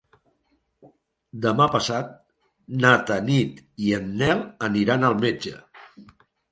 [1.43, 2.09] Demà passat
[2.87, 5.59] na Tanit i en Nel aniran al metge.